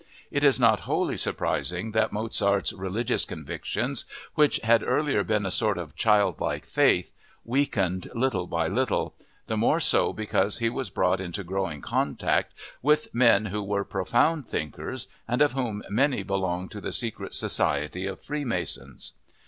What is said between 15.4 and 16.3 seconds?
whom many